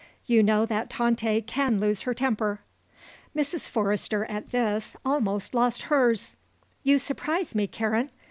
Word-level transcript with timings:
You 0.25 0.41
know 0.41 0.65
that 0.65 0.89
Tante 0.89 1.41
can 1.41 1.79
lose 1.79 2.01
her 2.01 2.15
temper." 2.15 2.61
Mrs. 3.35 3.69
Forrester, 3.69 4.25
at 4.25 4.49
this, 4.49 4.95
almost 5.05 5.53
lost 5.53 5.83
hers. 5.93 6.35
"You 6.81 6.97
surprise 6.97 7.53
me, 7.53 7.67
Karen. 7.67 8.09